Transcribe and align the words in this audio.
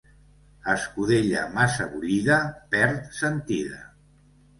Escudella 0.71 1.43
massa 1.57 1.87
bullida 1.91 2.39
perd 2.73 3.05
sentida. 3.19 3.79